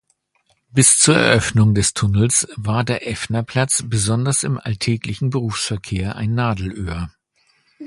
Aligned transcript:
Bis 0.71 0.97
zur 0.97 1.15
Eröffnung 1.15 1.75
des 1.75 1.93
Tunnels 1.93 2.47
war 2.55 2.83
der 2.83 3.07
Effnerplatz 3.07 3.83
besonders 3.85 4.41
im 4.41 4.57
alltäglichen 4.59 5.29
Berufsverkehr 5.29 6.15
ein 6.15 6.33
Nadelöhr. 6.33 7.11